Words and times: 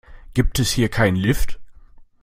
Gibt 0.33 0.57
es 0.57 0.71
hier 0.71 0.89
keinen 0.89 1.15
Lift? 1.15 1.59